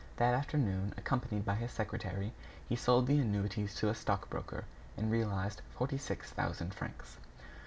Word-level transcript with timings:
That 0.17 0.33
afternoon, 0.33 0.95
accompanied 0.97 1.45
by 1.45 1.53
his 1.57 1.69
secretary, 1.71 2.33
he 2.67 2.75
sold 2.75 3.05
the 3.05 3.19
annuities 3.19 3.75
to 3.75 3.89
a 3.89 3.93
stock 3.93 4.31
broker 4.31 4.63
and 4.97 5.11
realized 5.11 5.61
forty 5.77 5.99
six 5.99 6.31
thousand 6.31 6.73
francs. 6.73 7.17